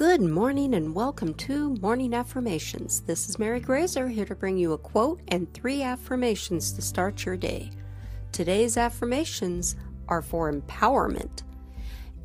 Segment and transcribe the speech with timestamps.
[0.00, 3.02] Good morning and welcome to Morning Affirmations.
[3.02, 7.26] This is Mary Graser here to bring you a quote and three affirmations to start
[7.26, 7.70] your day.
[8.32, 9.76] Today's affirmations
[10.08, 11.42] are for empowerment.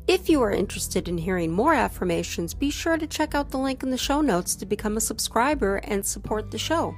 [0.08, 3.82] If you are interested in hearing more affirmations, be sure to check out the link
[3.82, 6.94] in the show notes to become a subscriber and support the show.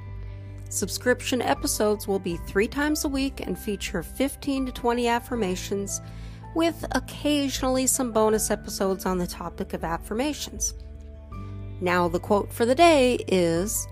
[0.69, 5.99] Subscription episodes will be three times a week and feature 15 to 20 affirmations
[6.55, 10.73] with occasionally some bonus episodes on the topic of affirmations.
[11.81, 13.87] Now, the quote for the day is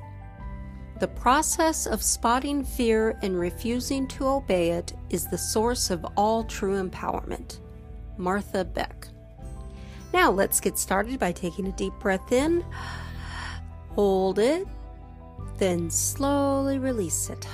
[1.00, 6.44] The process of spotting fear and refusing to obey it is the source of all
[6.44, 7.60] true empowerment.
[8.18, 9.08] Martha Beck.
[10.14, 12.66] Now, let's get started by taking a deep breath in,
[13.90, 14.68] hold it,
[15.58, 17.48] then slowly release it.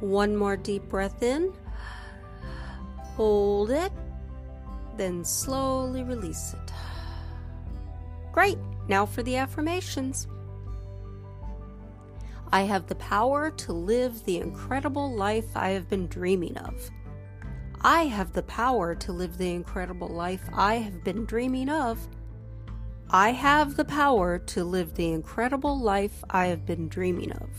[0.00, 1.52] One more deep breath in.
[3.20, 3.92] Hold it,
[4.96, 6.72] then slowly release it.
[8.32, 8.56] Great,
[8.88, 10.26] now for the affirmations.
[12.50, 16.90] I have the power to live the incredible life I have been dreaming of.
[17.82, 22.08] I have the power to live the incredible life I have been dreaming of.
[23.10, 27.50] I have the power to live the incredible life I have been dreaming of.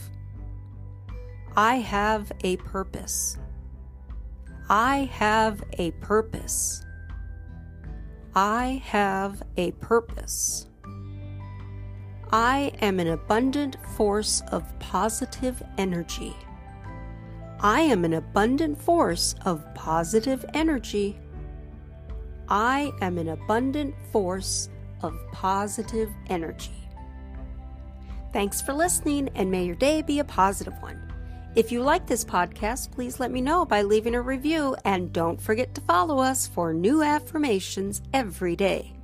[1.56, 3.38] I have a purpose.
[4.74, 6.82] I have a purpose.
[8.34, 10.66] I have a purpose.
[12.32, 16.34] I am an abundant force of positive energy.
[17.60, 21.20] I am an abundant force of positive energy.
[22.48, 24.70] I am an abundant force
[25.02, 26.88] of positive energy.
[28.32, 31.11] Thanks for listening, and may your day be a positive one.
[31.54, 35.38] If you like this podcast, please let me know by leaving a review and don't
[35.38, 38.94] forget to follow us for new affirmations every day.